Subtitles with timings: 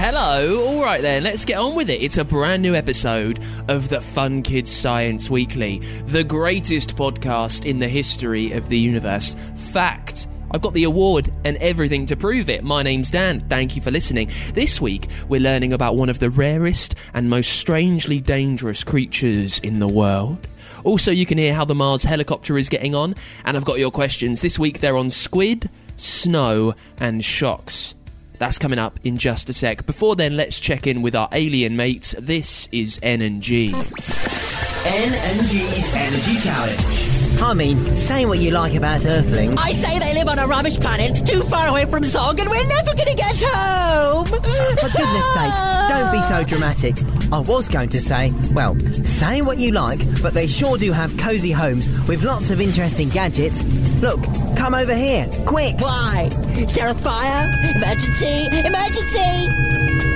[0.00, 2.00] Hello, all right then, let's get on with it.
[2.00, 7.80] It's a brand new episode of the Fun Kids Science Weekly, the greatest podcast in
[7.80, 9.34] the history of the universe.
[9.72, 10.28] Fact.
[10.52, 12.62] I've got the award and everything to prove it.
[12.62, 13.40] My name's Dan.
[13.40, 14.30] Thank you for listening.
[14.54, 19.80] This week, we're learning about one of the rarest and most strangely dangerous creatures in
[19.80, 20.46] the world.
[20.84, 23.90] Also, you can hear how the Mars helicopter is getting on, and I've got your
[23.90, 24.42] questions.
[24.42, 27.96] This week, they're on squid, snow, and shocks.
[28.38, 29.84] That's coming up in just a sec.
[29.86, 32.14] Before then, let's check in with our alien mates.
[32.18, 33.68] This is N and G.
[33.74, 37.07] N and G's Energy Challenge.
[37.40, 39.56] I mean, say what you like about Earthlings.
[39.58, 42.66] I say they live on a rubbish planet too far away from Zog and we're
[42.66, 44.26] never gonna get home!
[44.26, 45.52] For goodness sake,
[45.88, 46.96] don't be so dramatic.
[47.32, 51.16] I was going to say, well, say what you like, but they sure do have
[51.16, 53.62] cosy homes with lots of interesting gadgets.
[54.02, 54.22] Look,
[54.56, 55.78] come over here, quick!
[55.78, 56.30] Why?
[56.56, 57.50] Is there a fire?
[57.76, 58.46] Emergency!
[58.66, 59.67] Emergency!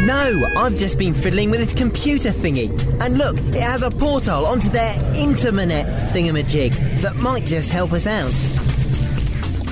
[0.03, 2.69] No, I've just been fiddling with this computer thingy.
[3.01, 6.73] And look, it has a portal onto their internet thingamajig
[7.03, 8.33] that might just help us out.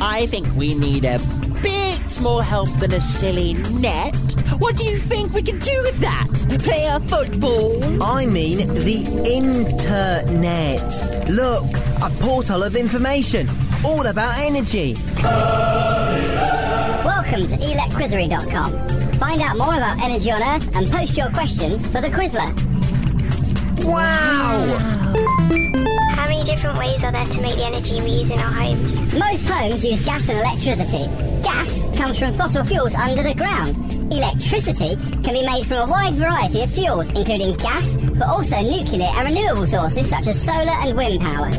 [0.01, 1.19] I think we need a
[1.61, 4.15] bit more help than a silly net.
[4.59, 6.29] What do you think we can do with that?
[6.61, 7.83] Play a football?
[8.01, 11.29] I mean the internet.
[11.29, 11.65] Look,
[12.03, 13.49] a portal of information,
[13.85, 14.95] all about energy.
[17.05, 19.10] Welcome to elecquizery.com.
[19.21, 22.51] Find out more about energy on Earth and post your questions for the Quizler.
[23.85, 24.79] Wow!
[26.17, 29.15] How many different ways are there to make the energy we use in our homes?
[29.15, 31.05] Most homes use gas and electricity.
[31.43, 33.77] Gas comes from fossil fuels under the ground.
[34.11, 39.07] Electricity can be made from a wide variety of fuels, including gas, but also nuclear
[39.17, 41.51] and renewable sources such as solar and wind power.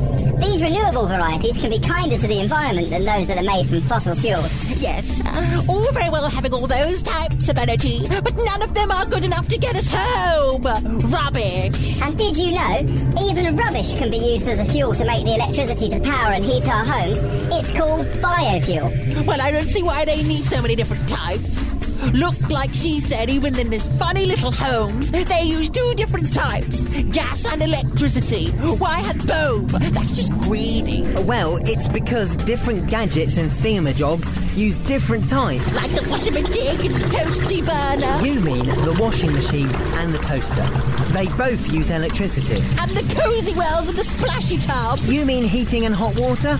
[0.41, 3.81] These renewable varieties can be kinder to the environment than those that are made from
[3.81, 4.51] fossil fuels.
[4.81, 8.91] Yes, uh, all very well having all those types of energy, but none of them
[8.91, 10.63] are good enough to get us home.
[10.63, 12.01] Rubbish.
[12.01, 12.79] And did you know,
[13.21, 16.43] even rubbish can be used as a fuel to make the electricity to power and
[16.43, 17.19] heat our homes?
[17.53, 19.25] It's called biofuel.
[19.25, 21.75] Well, I don't see why they need so many different types.
[22.13, 26.85] Look, like she said, even in these funny little homes, they use two different types
[27.11, 28.49] gas and electricity.
[28.51, 29.71] Why have both?
[29.93, 31.03] That's just greedy.
[31.23, 35.75] Well, it's because different gadgets and thingamajogs use different types.
[35.75, 38.25] Like the washing machine and the toasty burner.
[38.25, 39.69] You mean the washing machine
[39.99, 40.67] and the toaster.
[41.13, 42.61] They both use electricity.
[42.79, 44.99] And the cozy wells and the splashy tub.
[45.03, 46.57] You mean heating and hot water?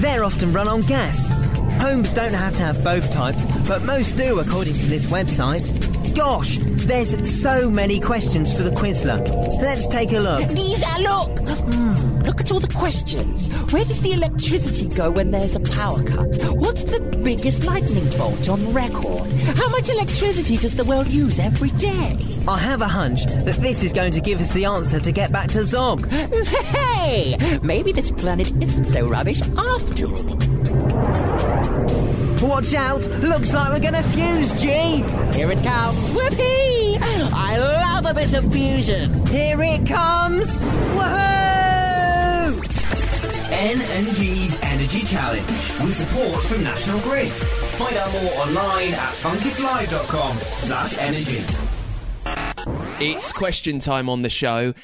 [0.00, 1.30] They're often run on gas.
[1.84, 5.62] Homes don't have to have both types, but most do according to this website.
[6.16, 9.20] Gosh, there's so many questions for the Quizler.
[9.60, 10.48] Let's take a look.
[10.48, 11.38] Lisa, look!
[11.46, 13.52] Hmm, look at all the questions.
[13.70, 16.34] Where does the electricity go when there's a power cut?
[16.54, 19.30] What's the biggest lightning bolt on record?
[19.42, 22.16] How much electricity does the world use every day?
[22.48, 25.30] I have a hunch that this is going to give us the answer to get
[25.30, 26.08] back to Zog.
[27.04, 27.36] Hey!
[27.62, 30.93] Maybe this planet isn't so rubbish after all.
[32.44, 33.06] Watch out!
[33.20, 34.68] Looks like we're gonna fuse, G!
[35.32, 36.12] Here it comes!
[36.12, 36.98] Whoopee!
[37.00, 39.26] I love a bit of fusion!
[39.28, 40.60] Here it comes!
[40.60, 41.24] Woohoo!
[43.50, 45.46] N and G's Energy Challenge
[45.80, 47.28] with support from National Grid.
[47.30, 51.42] Find out more online at funkidslive.com slash energy.
[53.00, 54.74] It's question time on the show.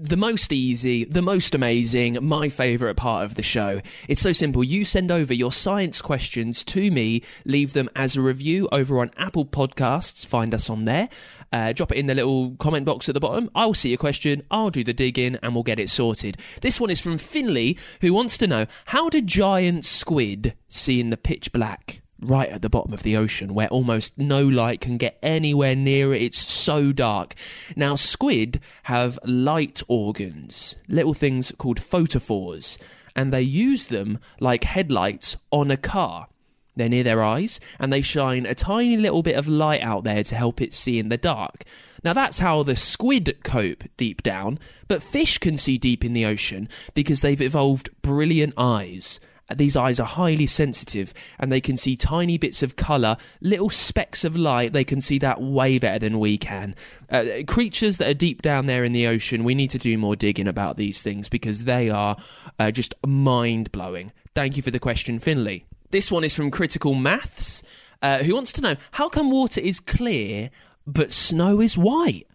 [0.00, 3.80] The most easy, the most amazing, my favourite part of the show.
[4.06, 4.62] It's so simple.
[4.62, 9.10] You send over your science questions to me, leave them as a review over on
[9.16, 10.24] Apple Podcasts.
[10.24, 11.08] Find us on there.
[11.52, 13.50] Uh, drop it in the little comment box at the bottom.
[13.56, 16.36] I'll see your question, I'll do the digging, and we'll get it sorted.
[16.60, 21.10] This one is from Finley, who wants to know how do giant squid see in
[21.10, 22.02] the pitch black?
[22.20, 26.14] Right at the bottom of the ocean where almost no light can get anywhere near
[26.14, 26.22] it.
[26.22, 27.34] It's so dark.
[27.76, 32.78] Now, squid have light organs, little things called photophores,
[33.14, 36.28] and they use them like headlights on a car.
[36.76, 40.22] They're near their eyes and they shine a tiny little bit of light out there
[40.22, 41.64] to help it see in the dark.
[42.04, 46.24] Now, that's how the squid cope deep down, but fish can see deep in the
[46.24, 49.18] ocean because they've evolved brilliant eyes.
[49.54, 54.24] These eyes are highly sensitive and they can see tiny bits of colour, little specks
[54.24, 54.72] of light.
[54.72, 56.74] They can see that way better than we can.
[57.10, 60.16] Uh, creatures that are deep down there in the ocean, we need to do more
[60.16, 62.16] digging about these things because they are
[62.58, 64.12] uh, just mind blowing.
[64.34, 65.64] Thank you for the question, Finley.
[65.90, 67.62] This one is from Critical Maths,
[68.02, 70.50] uh, who wants to know how come water is clear
[70.86, 72.26] but snow is white?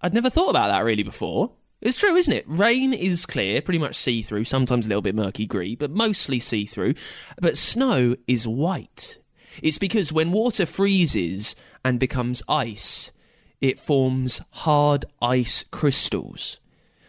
[0.00, 1.50] I'd never thought about that really before.
[1.80, 2.44] It's true, isn't it?
[2.48, 6.40] Rain is clear, pretty much see through, sometimes a little bit murky grey, but mostly
[6.40, 6.94] see through.
[7.40, 9.18] But snow is white.
[9.62, 11.54] It's because when water freezes
[11.84, 13.12] and becomes ice,
[13.60, 16.58] it forms hard ice crystals.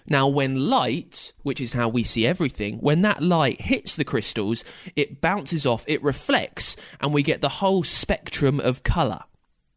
[0.08, 4.64] Now, when light, which is how we see everything, when that light hits the crystals,
[4.96, 9.22] it bounces off, it reflects, and we get the whole spectrum of colour.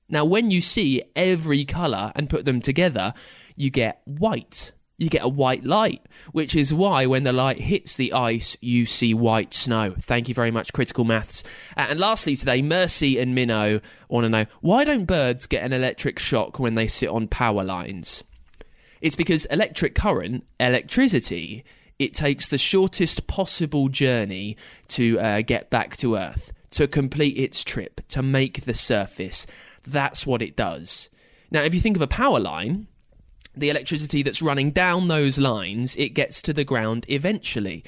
[0.09, 3.13] Now, when you see every colour and put them together,
[3.57, 4.73] you get white.
[5.03, 6.01] You get a white light,
[6.31, 9.97] which is why when the light hits the ice, you see white snow.
[10.01, 11.43] Thank you very much, Critical Maths.
[11.77, 15.73] Uh, and lastly, today, Mercy and Minnow want to know why don't birds get an
[15.73, 18.23] electric shock when they sit on power lines?
[19.01, 21.65] It's because electric current, electricity,
[21.99, 24.57] it takes the shortest possible journey
[24.87, 29.49] to uh, get back to Earth, to complete its trip, to make the surface.
[29.85, 31.09] That's what it does.
[31.51, 32.87] Now, if you think of a power line,
[33.55, 37.85] the electricity that's running down those lines, it gets to the ground eventually.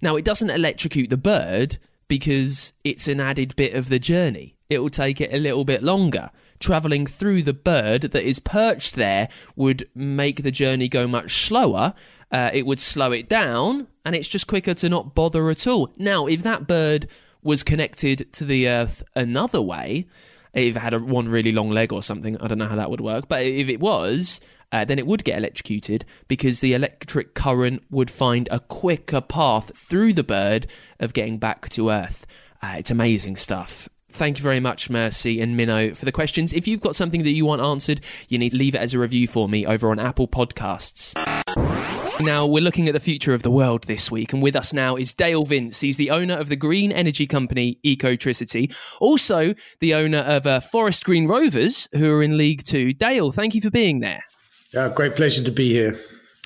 [0.00, 1.78] Now, it doesn't electrocute the bird
[2.08, 4.56] because it's an added bit of the journey.
[4.68, 6.30] It will take it a little bit longer
[6.60, 11.94] travelling through the bird that is perched there would make the journey go much slower.
[12.30, 15.92] Uh, it would slow it down, and it's just quicker to not bother at all.
[15.96, 17.06] Now, if that bird
[17.42, 20.06] was connected to the earth another way,
[20.54, 22.90] if it had a, one really long leg or something, I don't know how that
[22.90, 24.40] would work, but if it was,
[24.72, 29.76] uh, then it would get electrocuted because the electric current would find a quicker path
[29.76, 30.66] through the bird
[31.00, 32.26] of getting back to Earth.
[32.62, 33.88] Uh, it's amazing stuff.
[34.10, 36.52] Thank you very much, Mercy and Minnow, for the questions.
[36.52, 38.98] If you've got something that you want answered, you need to leave it as a
[39.00, 41.14] review for me over on Apple Podcasts.
[42.20, 44.94] Now, we're looking at the future of the world this week, and with us now
[44.94, 45.80] is Dale Vince.
[45.80, 51.04] He's the owner of the green energy company Ecotricity, also the owner of uh, Forest
[51.04, 52.92] Green Rovers, who are in League Two.
[52.92, 54.22] Dale, thank you for being there.
[54.74, 55.96] Yeah, great pleasure to be here.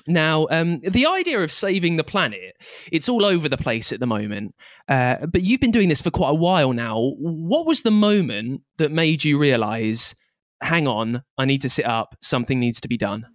[0.05, 4.07] Now, um, the idea of saving the planet, it's all over the place at the
[4.07, 4.55] moment.
[4.87, 7.13] Uh, but you've been doing this for quite a while now.
[7.17, 10.15] What was the moment that made you realize,
[10.61, 13.25] hang on, I need to sit up, something needs to be done?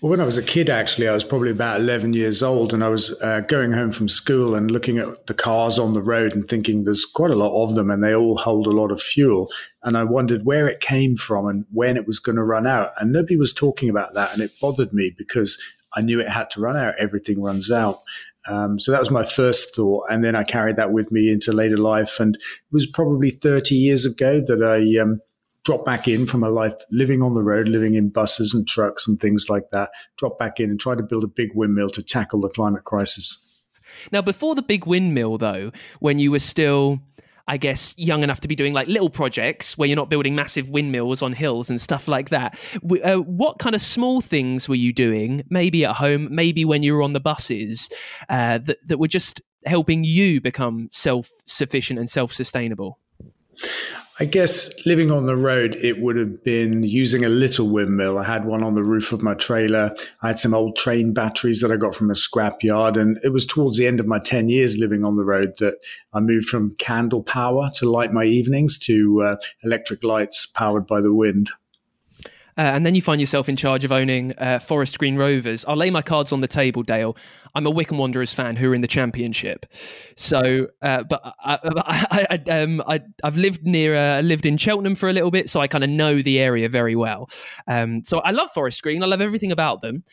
[0.00, 2.82] Well, when I was a kid, actually, I was probably about 11 years old, and
[2.82, 6.32] I was uh, going home from school and looking at the cars on the road
[6.32, 9.00] and thinking there's quite a lot of them and they all hold a lot of
[9.00, 9.50] fuel.
[9.82, 12.90] And I wondered where it came from and when it was going to run out.
[12.98, 14.32] And nobody was talking about that.
[14.32, 15.58] And it bothered me because
[15.94, 16.94] I knew it had to run out.
[16.98, 18.02] Everything runs out.
[18.48, 20.06] Um, so that was my first thought.
[20.10, 22.18] And then I carried that with me into later life.
[22.18, 25.20] And it was probably 30 years ago that I um,
[25.64, 29.06] dropped back in from a life living on the road, living in buses and trucks
[29.06, 32.02] and things like that, drop back in and try to build a big windmill to
[32.02, 33.62] tackle the climate crisis.
[34.10, 35.70] Now, before the big windmill, though,
[36.00, 37.00] when you were still
[37.48, 40.70] I guess, young enough to be doing like little projects where you're not building massive
[40.70, 42.58] windmills on hills and stuff like that.
[43.04, 46.94] Uh, what kind of small things were you doing, maybe at home, maybe when you
[46.94, 47.90] were on the buses,
[48.28, 53.00] uh, that, that were just helping you become self sufficient and self sustainable?
[54.20, 58.18] I guess living on the road, it would have been using a little windmill.
[58.18, 59.94] I had one on the roof of my trailer.
[60.22, 63.00] I had some old train batteries that I got from a scrapyard.
[63.00, 65.78] And it was towards the end of my 10 years living on the road that
[66.12, 71.00] I moved from candle power to light my evenings to uh, electric lights powered by
[71.00, 71.50] the wind.
[72.58, 75.64] Uh, and then you find yourself in charge of owning uh, Forest Green Rovers.
[75.66, 77.16] I'll lay my cards on the table, Dale.
[77.54, 79.66] I'm a Wycombe Wanderers fan who are in the Championship.
[80.16, 84.94] So, uh, but I, I, I, um, I, have lived near, uh, lived in Cheltenham
[84.94, 87.28] for a little bit, so I kind of know the area very well.
[87.66, 89.02] Um, so I love Forest Green.
[89.02, 90.04] I love everything about them.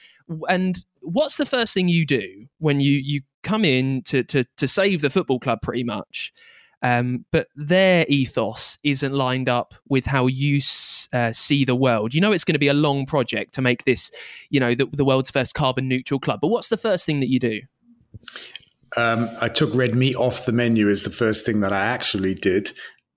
[0.48, 4.68] And what's the first thing you do when you you come in to to to
[4.68, 6.34] save the football club, pretty much?
[6.82, 10.62] Um, but their ethos isn't lined up with how you
[11.12, 12.14] uh, see the world.
[12.14, 14.12] You know, it's going to be a long project to make this,
[14.50, 16.40] you know, the, the world's first carbon neutral club.
[16.42, 17.62] But what's the first thing that you do?
[18.98, 22.34] Um, I took red meat off the menu as the first thing that I actually
[22.34, 22.72] did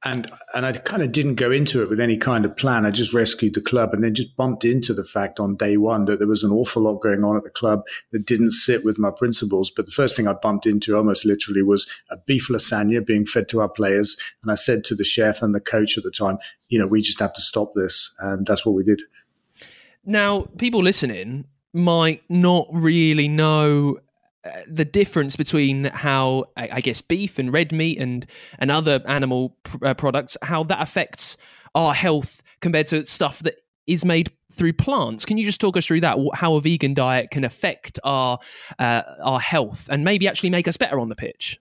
[0.04, 2.84] and and I kind of didn't go into it with any kind of plan.
[2.84, 6.06] I just rescued the club and then just bumped into the fact on day one
[6.06, 8.98] that there was an awful lot going on at the club that didn't sit with
[8.98, 9.70] my principles.
[9.70, 13.48] But the first thing I bumped into almost literally was a beef lasagna being fed
[13.50, 14.16] to our players.
[14.42, 17.00] And I said to the chef and the coach at the time, you know, we
[17.00, 18.12] just have to stop this.
[18.18, 19.02] And that's what we did.
[20.04, 23.98] Now, people listening might not really know
[24.66, 28.26] the difference between how I guess beef and red meat and
[28.58, 31.36] and other animal pr- uh, products how that affects
[31.74, 33.56] our health compared to stuff that
[33.86, 35.24] is made through plants.
[35.24, 36.18] Can you just talk us through that?
[36.34, 38.38] How a vegan diet can affect our
[38.78, 41.60] uh, our health and maybe actually make us better on the pitch?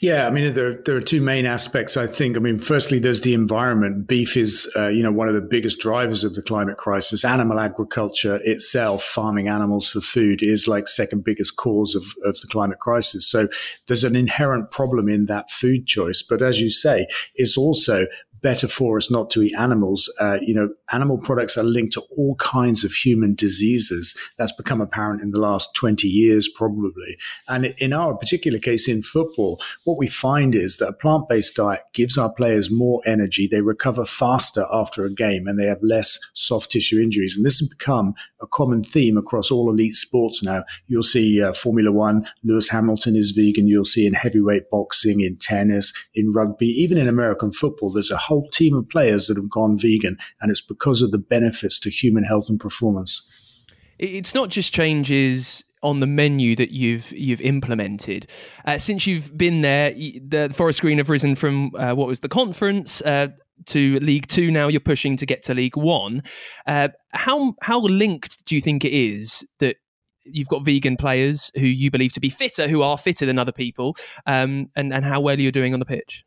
[0.00, 1.96] Yeah, I mean there there are two main aspects.
[1.96, 2.36] I think.
[2.36, 4.06] I mean, firstly, there's the environment.
[4.06, 7.24] Beef is uh, you know one of the biggest drivers of the climate crisis.
[7.24, 12.46] Animal agriculture itself, farming animals for food, is like second biggest cause of of the
[12.46, 13.26] climate crisis.
[13.26, 13.48] So
[13.86, 16.22] there's an inherent problem in that food choice.
[16.22, 18.06] But as you say, it's also
[18.44, 20.12] better for us not to eat animals.
[20.20, 24.14] Uh, you know, animal products are linked to all kinds of human diseases.
[24.36, 27.16] That's become apparent in the last 20 years, probably.
[27.48, 31.56] And in our particular case in football, what we find is that a plant based
[31.56, 33.48] diet gives our players more energy.
[33.48, 37.34] They recover faster after a game and they have less soft tissue injuries.
[37.36, 40.64] And this has become a common theme across all elite sports now.
[40.86, 43.68] You'll see uh, Formula One, Lewis Hamilton is vegan.
[43.68, 48.18] You'll see in heavyweight boxing, in tennis, in rugby, even in American football, there's a
[48.18, 50.16] whole team of players that have gone vegan.
[50.40, 53.62] And it's because of the benefits to human health and performance.
[53.98, 58.26] It's not just changes on the menu that you've you've implemented
[58.64, 59.92] uh, since you've been there.
[59.92, 63.28] The Forest Green have risen from uh, what was the conference uh,
[63.66, 64.50] to League Two.
[64.50, 66.22] Now you're pushing to get to League One.
[66.66, 69.76] Uh, how how linked do you think it is that
[70.24, 73.52] you've got vegan players who you believe to be fitter, who are fitter than other
[73.52, 73.94] people,
[74.26, 76.24] um, and and how well you're doing on the pitch?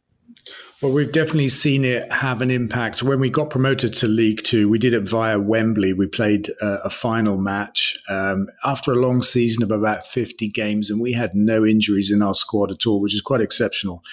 [0.79, 3.01] Well, we've definitely seen it have an impact.
[3.01, 5.91] When we got promoted to League Two, we did it via Wembley.
[5.91, 10.91] We played uh, a final match um, after a long season of about 50 games,
[10.91, 14.03] and we had no injuries in our squad at all, which is quite exceptional.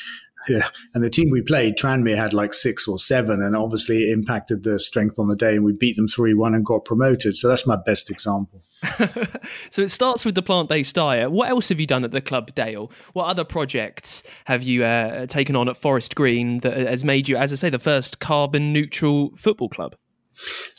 [0.48, 0.68] Yeah.
[0.94, 4.62] And the team we played, Tranmere, had like six or seven, and obviously it impacted
[4.62, 7.36] the strength on the day, and we beat them 3 1 and got promoted.
[7.36, 8.62] So that's my best example.
[9.70, 11.30] so it starts with the plant based diet.
[11.30, 12.90] What else have you done at the club, Dale?
[13.12, 17.36] What other projects have you uh, taken on at Forest Green that has made you,
[17.36, 19.96] as I say, the first carbon neutral football club?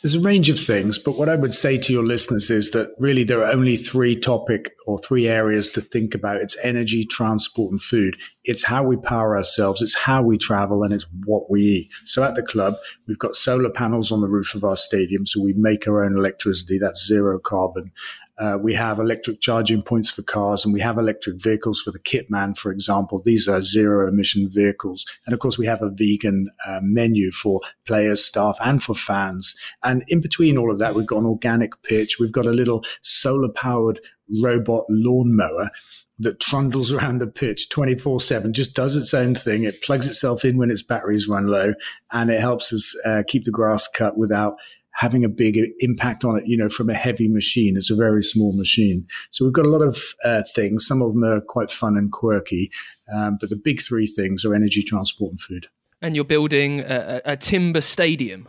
[0.02, 2.94] There's a range of things, but what I would say to your listeners is that
[2.98, 6.40] really there are only three topic or three areas to think about.
[6.40, 8.16] It's energy, transport, and food.
[8.44, 11.90] It's how we power ourselves, it's how we travel, and it's what we eat.
[12.04, 12.74] So at the club,
[13.06, 16.16] we've got solar panels on the roof of our stadium, so we make our own
[16.16, 16.78] electricity.
[16.78, 17.92] That's zero carbon.
[18.38, 21.98] Uh, we have electric charging points for cars and we have electric vehicles for the
[21.98, 23.22] Kitman, for example.
[23.24, 25.06] These are zero emission vehicles.
[25.24, 29.54] And of course, we have a vegan uh, menu for players, staff, and for fans.
[29.82, 32.18] And in between all of that, we've got an organic pitch.
[32.18, 34.00] We've got a little solar powered
[34.42, 35.70] robot lawnmower
[36.18, 39.64] that trundles around the pitch 24 7, just does its own thing.
[39.64, 41.74] It plugs itself in when its batteries run low,
[42.12, 44.56] and it helps us uh, keep the grass cut without
[44.96, 47.76] having a big impact on it, you know, from a heavy machine.
[47.76, 49.06] It's a very small machine.
[49.30, 50.86] So we've got a lot of uh, things.
[50.86, 52.70] Some of them are quite fun and quirky.
[53.14, 55.66] Um, but the big three things are energy, transport, and food.
[56.00, 58.48] And you're building a, a timber stadium.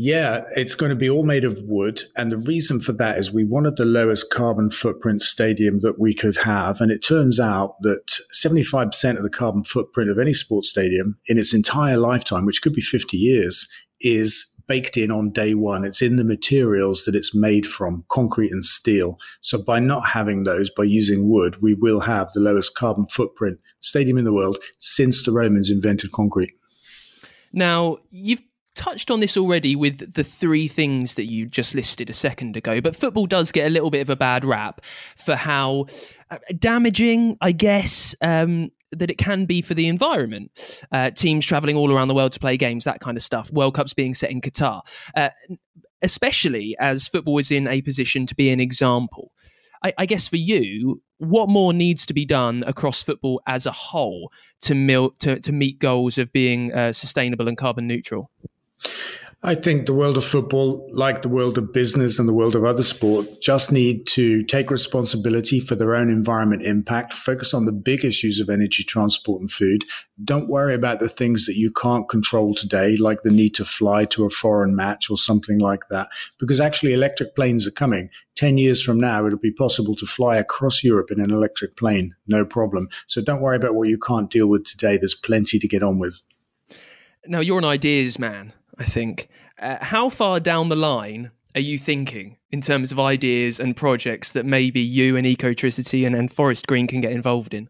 [0.00, 2.02] Yeah, it's going to be all made of wood.
[2.14, 6.14] And the reason for that is we wanted the lowest carbon footprint stadium that we
[6.14, 6.80] could have.
[6.80, 11.36] And it turns out that 75% of the carbon footprint of any sports stadium in
[11.36, 13.66] its entire lifetime, which could be 50 years,
[14.00, 15.84] is baked in on day one.
[15.84, 19.18] It's in the materials that it's made from, concrete and steel.
[19.40, 23.58] So by not having those, by using wood, we will have the lowest carbon footprint
[23.80, 26.52] stadium in the world since the Romans invented concrete.
[27.52, 28.42] Now, you've
[28.74, 32.80] touched on this already with the three things that you just listed a second ago,
[32.80, 34.80] but football does get a little bit of a bad rap
[35.16, 35.86] for how
[36.30, 40.50] uh, damaging, I guess, um, that it can be for the environment.
[40.92, 43.50] Uh, teams traveling all around the world to play games, that kind of stuff.
[43.50, 44.80] World Cups being set in Qatar,
[45.16, 45.30] uh,
[46.02, 49.32] especially as football is in a position to be an example.
[49.82, 53.72] I, I, guess for you, what more needs to be done across football as a
[53.72, 58.30] whole to, mil- to, to meet goals of being uh, sustainable and carbon neutral?
[59.40, 62.64] I think the world of football, like the world of business and the world of
[62.64, 67.70] other sport, just need to take responsibility for their own environment impact, focus on the
[67.70, 69.84] big issues of energy, transport, and food.
[70.24, 74.04] Don't worry about the things that you can't control today, like the need to fly
[74.06, 76.08] to a foreign match or something like that,
[76.40, 78.10] because actually electric planes are coming.
[78.34, 82.12] 10 years from now, it'll be possible to fly across Europe in an electric plane,
[82.26, 82.88] no problem.
[83.06, 84.96] So don't worry about what you can't deal with today.
[84.96, 86.20] There's plenty to get on with.
[87.24, 88.52] Now, you're an ideas man.
[88.78, 89.28] I think.
[89.60, 94.32] Uh, how far down the line are you thinking in terms of ideas and projects
[94.32, 97.68] that maybe you and Ecotricity and, and Forest Green can get involved in?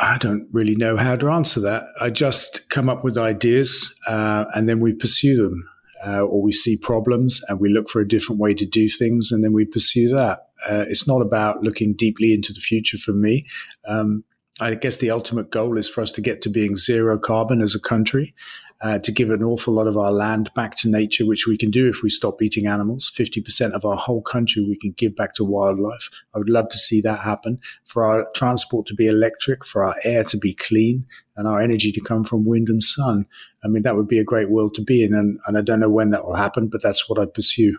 [0.00, 1.84] I don't really know how to answer that.
[2.00, 5.68] I just come up with ideas uh, and then we pursue them.
[6.02, 9.30] Uh, or we see problems and we look for a different way to do things
[9.30, 10.46] and then we pursue that.
[10.66, 13.44] Uh, it's not about looking deeply into the future for me.
[13.86, 14.24] Um,
[14.60, 17.74] I guess the ultimate goal is for us to get to being zero carbon as
[17.74, 18.34] a country
[18.82, 21.70] uh, to give an awful lot of our land back to nature, which we can
[21.70, 23.12] do if we stop eating animals.
[23.14, 26.08] 50% of our whole country we can give back to wildlife.
[26.34, 29.96] I would love to see that happen for our transport to be electric, for our
[30.04, 31.06] air to be clean,
[31.36, 33.26] and our energy to come from wind and sun.
[33.62, 35.12] I mean, that would be a great world to be in.
[35.14, 37.76] And, and I don't know when that will happen, but that's what I pursue.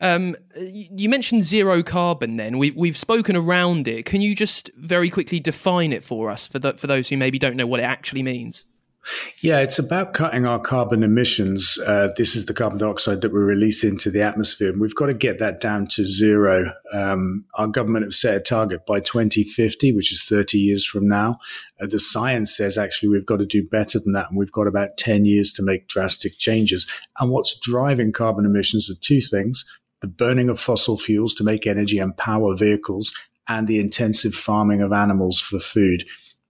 [0.00, 2.36] Um, you mentioned zero carbon.
[2.36, 4.04] Then we, we've spoken around it.
[4.04, 7.38] Can you just very quickly define it for us for the, for those who maybe
[7.38, 8.64] don't know what it actually means?
[9.40, 11.78] Yeah, it's about cutting our carbon emissions.
[11.86, 15.06] Uh, this is the carbon dioxide that we release into the atmosphere, and we've got
[15.06, 16.72] to get that down to zero.
[16.92, 21.38] Um, our government have set a target by 2050, which is 30 years from now.
[21.80, 24.66] Uh, the science says actually we've got to do better than that, and we've got
[24.66, 26.86] about 10 years to make drastic changes.
[27.20, 29.64] And what's driving carbon emissions are two things
[30.00, 33.12] the burning of fossil fuels to make energy and power vehicles,
[33.48, 36.04] and the intensive farming of animals for food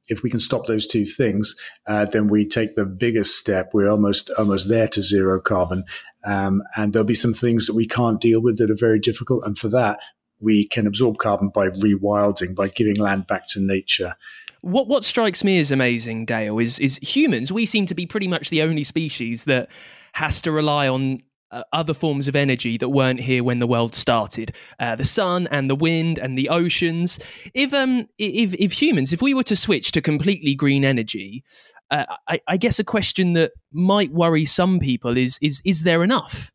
[0.09, 1.55] if we can stop those two things,
[1.87, 3.71] uh, then we take the biggest step.
[3.73, 5.85] We're almost almost there to zero carbon,
[6.25, 9.45] um, and there'll be some things that we can't deal with that are very difficult.
[9.45, 10.01] And for that,
[10.41, 14.15] we can absorb carbon by rewilding, by giving land back to nature.
[14.61, 17.53] What what strikes me as amazing, Dale, is is humans.
[17.53, 19.69] We seem to be pretty much the only species that
[20.15, 23.95] has to rely on uh, other forms of energy that weren't here when the world
[23.95, 27.19] started uh, the sun and the wind and the oceans
[27.55, 31.45] if um if if humans if we were to switch to completely green energy
[31.91, 36.03] uh, I, I guess a question that might worry some people is is is there
[36.03, 36.53] enough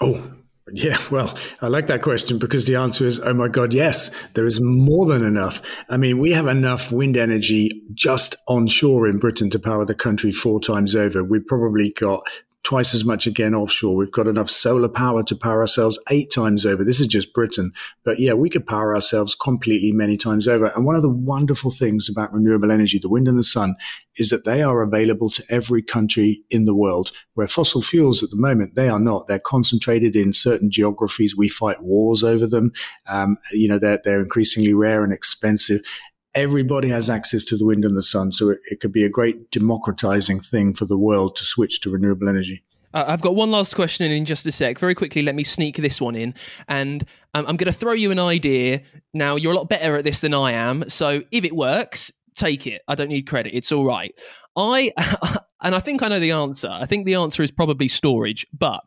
[0.00, 0.32] oh
[0.74, 4.46] yeah, well, I like that question because the answer is, oh my God, yes, there
[4.46, 5.60] is more than enough.
[5.90, 10.30] I mean, we have enough wind energy just onshore in Britain to power the country
[10.30, 11.22] four times over.
[11.22, 12.22] We've probably got
[12.64, 13.96] twice as much again offshore.
[13.96, 16.84] We've got enough solar power to power ourselves eight times over.
[16.84, 17.72] This is just Britain.
[18.04, 20.66] But yeah, we could power ourselves completely many times over.
[20.66, 23.74] And one of the wonderful things about renewable energy, the wind and the sun,
[24.16, 28.30] is that they are available to every country in the world, where fossil fuels at
[28.30, 29.26] the moment, they are not.
[29.26, 31.36] They're concentrated in certain geographies.
[31.36, 32.72] We fight wars over them.
[33.08, 35.80] Um, you know, they're, they're increasingly rare and expensive
[36.34, 38.32] everybody has access to the wind and the sun.
[38.32, 41.90] So it, it could be a great democratizing thing for the world to switch to
[41.90, 42.62] renewable energy.
[42.94, 44.78] Uh, I've got one last question in just a sec.
[44.78, 46.34] Very quickly, let me sneak this one in.
[46.68, 48.82] And um, I'm going to throw you an idea.
[49.14, 50.88] Now, you're a lot better at this than I am.
[50.88, 52.82] So if it works, take it.
[52.88, 53.56] I don't need credit.
[53.56, 54.18] It's all right.
[54.56, 54.92] I,
[55.62, 56.68] and I think I know the answer.
[56.70, 58.46] I think the answer is probably storage.
[58.52, 58.82] But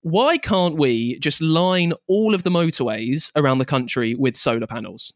[0.00, 5.12] why can't we just line all of the motorways around the country with solar panels?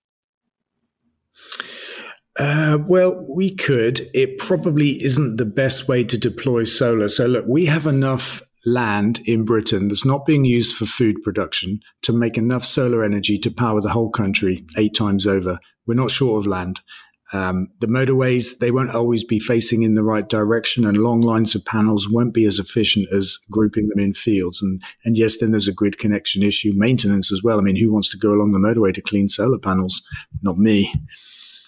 [2.39, 4.09] Uh, well, we could.
[4.15, 7.09] It probably isn't the best way to deploy solar.
[7.09, 11.81] So, look, we have enough land in Britain that's not being used for food production
[12.03, 15.59] to make enough solar energy to power the whole country eight times over.
[15.87, 16.81] We're not short of land.
[17.33, 21.55] Um, the motorways, they won't always be facing in the right direction, and long lines
[21.55, 24.63] of panels won't be as efficient as grouping them in fields.
[24.63, 27.59] And, and yes, then there's a grid connection issue, maintenance as well.
[27.59, 30.01] I mean, who wants to go along the motorway to clean solar panels?
[30.43, 30.93] Not me.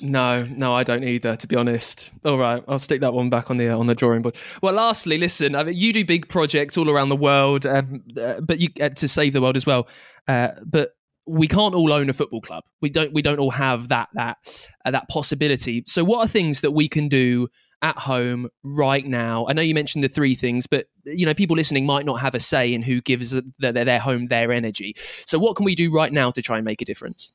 [0.03, 1.37] No, no, I don't either.
[1.37, 2.11] To be honest.
[2.25, 4.37] All right, I'll stick that one back on the on the drawing board.
[4.63, 8.41] Well, lastly, listen, I mean, you do big projects all around the world, um, uh,
[8.41, 9.89] but you uh, to save the world as well.
[10.29, 10.93] Uh, but
[11.27, 12.65] we can't all own a football club.
[12.81, 13.13] We don't.
[13.13, 14.39] We don't all have that that
[14.85, 15.85] uh, that possibility.
[15.87, 17.49] So, what are things that we can do
[17.83, 19.47] at home right now?
[19.49, 22.35] I know you mentioned the three things, but you know, people listening might not have
[22.35, 24.95] a say in who gives their, their home their energy.
[25.27, 27.33] So, what can we do right now to try and make a difference?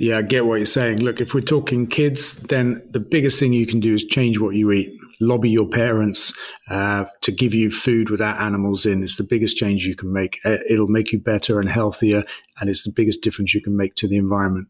[0.00, 0.98] Yeah, I get what you're saying.
[0.98, 4.54] Look, if we're talking kids, then the biggest thing you can do is change what
[4.54, 4.96] you eat.
[5.20, 6.32] Lobby your parents
[6.70, 9.02] uh, to give you food without animals in.
[9.02, 10.38] It's the biggest change you can make.
[10.44, 12.22] Uh, it'll make you better and healthier,
[12.60, 14.68] and it's the biggest difference you can make to the environment.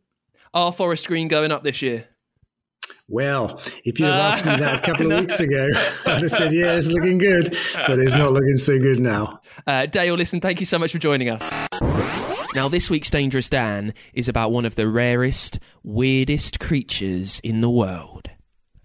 [0.54, 2.06] Are Forest Green going up this year?
[3.06, 5.68] Well, if you'd have asked me that a couple of weeks ago,
[6.06, 7.54] I'd have said, yeah, it's looking good,
[7.86, 9.40] but it's not looking so good now.
[9.66, 12.37] Uh, Dale, listen, thank you so much for joining us.
[12.54, 17.70] Now, this week's Dangerous Dan is about one of the rarest, weirdest creatures in the
[17.70, 18.30] world.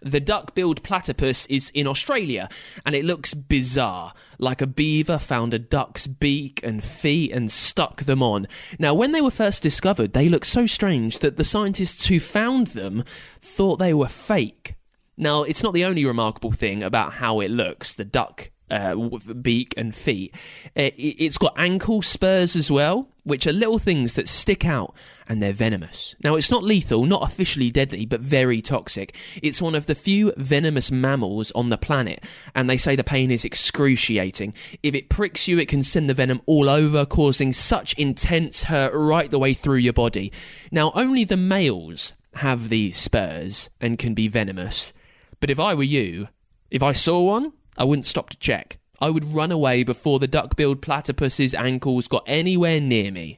[0.02, 2.50] The duck billed platypus is in Australia
[2.86, 8.04] and it looks bizarre, like a beaver found a duck's beak and feet and stuck
[8.04, 8.48] them on.
[8.78, 12.68] Now, when they were first discovered, they looked so strange that the scientists who found
[12.68, 13.06] them
[13.40, 14.76] thought they were fake.
[15.16, 17.94] Now, it's not the only remarkable thing about how it looks.
[17.94, 18.96] The duck uh,
[19.42, 20.34] beak and feet.
[20.76, 24.96] Uh, it, has got ankle spurs as well, which are little things that stick out
[25.28, 26.16] and they're venomous.
[26.24, 29.16] Now, it's not lethal, not officially deadly, but very toxic.
[29.42, 32.24] It's one of the few venomous mammals on the planet,
[32.56, 34.54] and they say the pain is excruciating.
[34.82, 38.94] If it pricks you, it can send the venom all over, causing such intense hurt
[38.94, 40.32] right the way through your body.
[40.72, 44.92] Now, only the males have these spurs and can be venomous.
[45.40, 46.30] But if I were you,
[46.72, 48.78] if I saw one, I wouldn't stop to check.
[49.00, 53.38] I would run away before the duck-billed platypus's ankles got anywhere near me.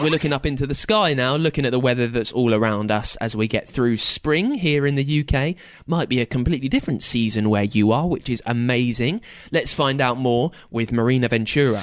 [0.00, 3.16] We're looking up into the sky now, looking at the weather that's all around us
[3.16, 5.56] as we get through spring here in the UK.
[5.86, 9.20] Might be a completely different season where you are, which is amazing.
[9.52, 11.82] Let's find out more with Marina Ventura.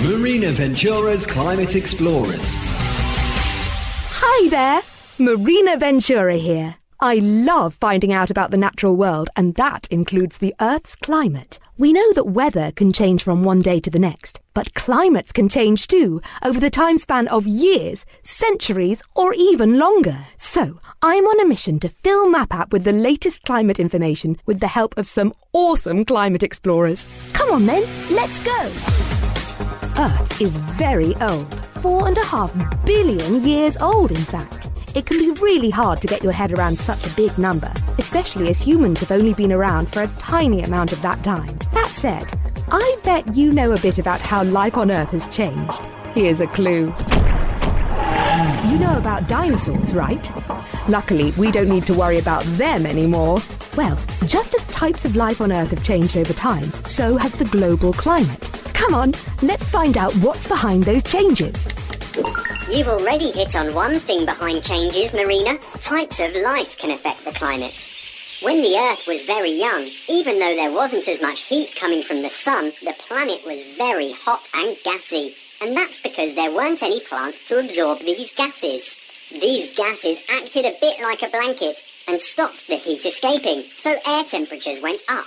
[0.00, 2.54] Marina Ventura's Climate Explorers.
[4.12, 4.82] Hi there,
[5.18, 6.76] Marina Ventura here.
[7.00, 11.58] I love finding out about the natural world, and that includes the Earth's climate.
[11.76, 15.50] We know that weather can change from one day to the next, but climates can
[15.50, 20.20] change too over the time span of years, centuries, or even longer.
[20.38, 24.68] So, I'm on a mission to fill MapApp with the latest climate information with the
[24.68, 27.06] help of some awesome climate explorers.
[27.34, 28.72] Come on then, let's go!
[29.98, 32.54] Earth is very old, four and a half
[32.86, 34.70] billion years old, in fact.
[34.96, 38.48] It can be really hard to get your head around such a big number, especially
[38.48, 41.58] as humans have only been around for a tiny amount of that time.
[41.72, 42.26] That said,
[42.72, 45.78] I bet you know a bit about how life on Earth has changed.
[46.14, 46.94] Here's a clue.
[48.70, 50.32] You know about dinosaurs, right?
[50.88, 53.40] Luckily, we don't need to worry about them anymore.
[53.76, 57.44] Well, just as types of life on Earth have changed over time, so has the
[57.44, 58.40] global climate.
[58.72, 61.68] Come on, let's find out what's behind those changes.
[62.16, 65.58] You've already hit on one thing behind changes, Marina.
[65.80, 67.74] Types of life can affect the climate.
[68.42, 72.22] When the Earth was very young, even though there wasn't as much heat coming from
[72.22, 75.34] the sun, the planet was very hot and gassy.
[75.60, 78.96] And that's because there weren't any plants to absorb these gases.
[79.30, 81.76] These gases acted a bit like a blanket
[82.08, 85.26] and stopped the heat escaping, so air temperatures went up.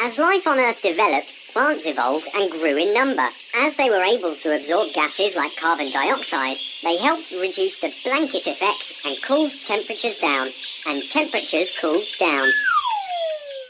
[0.00, 3.28] As life on Earth developed, plants evolved and grew in number.
[3.56, 8.46] As they were able to absorb gases like carbon dioxide, they helped reduce the blanket
[8.46, 10.48] effect and cooled temperatures down,
[10.88, 12.48] and temperatures cooled down.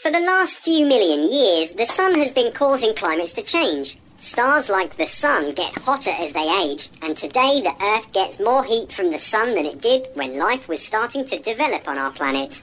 [0.02, 3.98] For the last few million years, the sun has been causing climates to change.
[4.16, 8.64] Stars like the sun get hotter as they age, and today the Earth gets more
[8.64, 12.12] heat from the sun than it did when life was starting to develop on our
[12.12, 12.62] planet.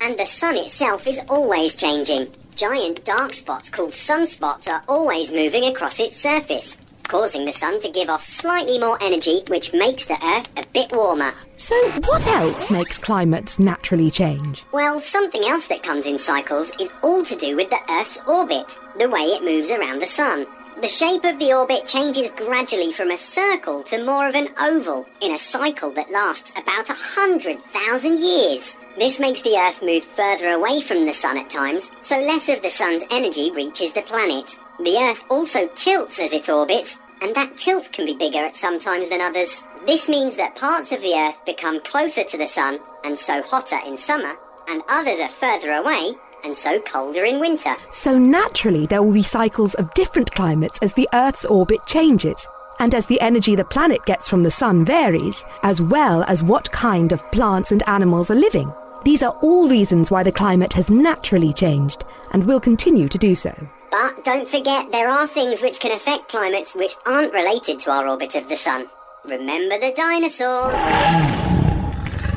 [0.00, 2.28] And the sun itself is always changing.
[2.60, 6.76] Giant dark spots called sunspots are always moving across its surface,
[7.08, 10.92] causing the sun to give off slightly more energy, which makes the Earth a bit
[10.94, 11.32] warmer.
[11.56, 14.66] So, what else makes climates naturally change?
[14.72, 18.78] Well, something else that comes in cycles is all to do with the Earth's orbit,
[18.98, 20.46] the way it moves around the sun.
[20.80, 25.06] The shape of the orbit changes gradually from a circle to more of an oval
[25.20, 28.78] in a cycle that lasts about a hundred thousand years.
[28.98, 32.62] This makes the Earth move further away from the Sun at times, so less of
[32.62, 34.58] the Sun's energy reaches the planet.
[34.82, 38.78] The Earth also tilts as it orbits, and that tilt can be bigger at some
[38.78, 39.62] times than others.
[39.86, 43.80] This means that parts of the Earth become closer to the Sun and so hotter
[43.86, 44.32] in summer,
[44.66, 47.74] and others are further away and so colder in winter.
[47.90, 52.46] So naturally, there will be cycles of different climates as the Earth's orbit changes.
[52.78, 56.72] And as the energy the planet gets from the sun varies, as well as what
[56.72, 58.72] kind of plants and animals are living.
[59.04, 63.34] These are all reasons why the climate has naturally changed and will continue to do
[63.34, 63.54] so.
[63.90, 68.06] But don't forget, there are things which can affect climates which aren't related to our
[68.06, 68.86] orbit of the sun.
[69.24, 71.49] Remember the dinosaurs?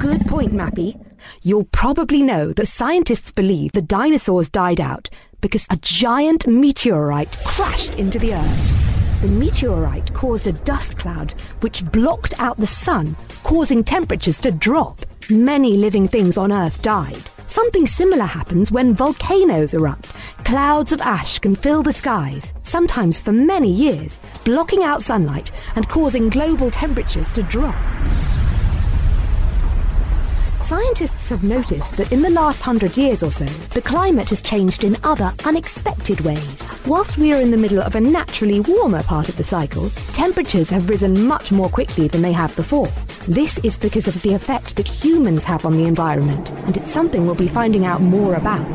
[0.03, 1.01] Good point, Mappy.
[1.43, 7.95] You'll probably know that scientists believe the dinosaurs died out because a giant meteorite crashed
[7.95, 9.21] into the Earth.
[9.21, 14.99] The meteorite caused a dust cloud which blocked out the sun, causing temperatures to drop.
[15.29, 17.23] Many living things on Earth died.
[17.47, 20.07] Something similar happens when volcanoes erupt.
[20.43, 25.87] Clouds of ash can fill the skies, sometimes for many years, blocking out sunlight and
[25.87, 27.77] causing global temperatures to drop.
[30.63, 34.85] Scientists have noticed that in the last hundred years or so, the climate has changed
[34.85, 36.69] in other unexpected ways.
[36.87, 40.69] Whilst we are in the middle of a naturally warmer part of the cycle, temperatures
[40.69, 42.87] have risen much more quickly than they have before.
[43.27, 47.25] This is because of the effect that humans have on the environment, and it's something
[47.25, 48.73] we'll be finding out more about.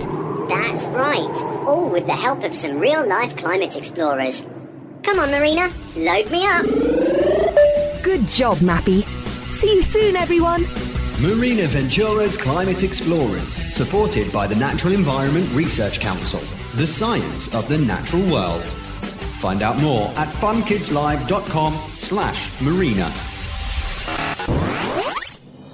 [0.51, 1.37] That's right.
[1.67, 4.45] All with the help of some real life climate explorers.
[5.03, 6.67] Come on, Marina, load me up.
[8.03, 9.07] Good job, Mappy.
[9.51, 10.67] See you soon, everyone.
[11.21, 16.39] Marina Ventura's Climate Explorers, supported by the Natural Environment Research Council,
[16.77, 18.63] the science of the natural world.
[19.41, 23.13] Find out more at funkidslive.com slash marina.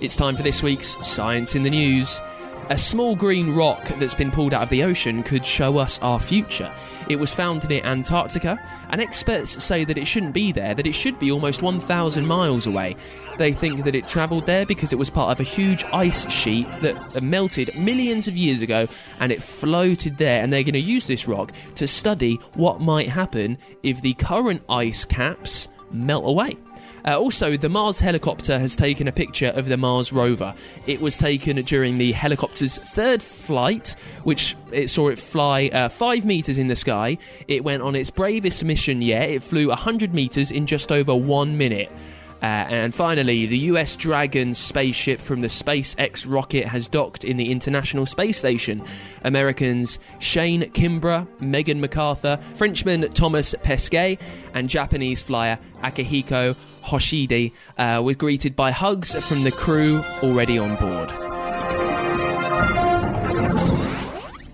[0.00, 2.22] It's time for this week's Science in the News.
[2.70, 6.18] A small green rock that's been pulled out of the ocean could show us our
[6.18, 6.72] future.
[7.10, 10.94] It was found near Antarctica, and experts say that it shouldn't be there, that it
[10.94, 12.96] should be almost 1,000 miles away.
[13.36, 16.66] They think that it travelled there because it was part of a huge ice sheet
[16.80, 18.88] that melted millions of years ago
[19.20, 20.42] and it floated there.
[20.42, 24.62] And they're going to use this rock to study what might happen if the current
[24.70, 26.56] ice caps melt away.
[27.06, 30.54] Uh, also, the Mars helicopter has taken a picture of the Mars rover.
[30.86, 36.24] It was taken during the helicopter's third flight, which it saw it fly uh, five
[36.24, 37.18] meters in the sky.
[37.46, 39.28] It went on its bravest mission yet.
[39.28, 41.90] It flew 100 meters in just over one minute.
[42.44, 47.50] Uh, and finally, the US Dragon spaceship from the SpaceX rocket has docked in the
[47.50, 48.84] International Space Station.
[49.22, 54.18] Americans Shane Kimbrough, Megan McArthur, Frenchman Thomas Pesquet,
[54.52, 56.54] and Japanese flyer Akihiko
[56.84, 61.23] Hoshide uh, were greeted by hugs from the crew already on board.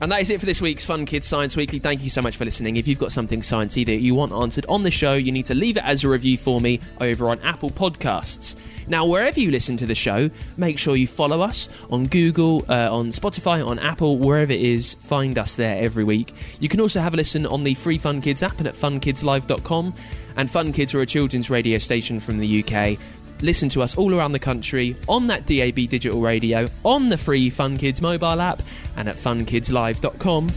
[0.02, 1.78] And that is it for this week's Fun Kids Science Weekly.
[1.78, 2.76] Thank you so much for listening.
[2.76, 5.54] If you've got something sciencey that you want answered on the show, you need to
[5.54, 8.56] leave it as a review for me over on Apple Podcasts.
[8.86, 12.88] Now, wherever you listen to the show, make sure you follow us on Google, uh,
[12.90, 14.94] on Spotify, on Apple, wherever it is.
[14.94, 16.32] Find us there every week.
[16.60, 19.94] You can also have a listen on the free Fun Kids app and at funkidslive.com.
[20.36, 22.98] And Fun Kids are a children's radio station from the UK.
[23.42, 27.50] Listen to us all around the country on that DAB digital radio, on the free
[27.50, 28.62] Fun Kids mobile app,
[28.96, 30.48] and at funkidslive.com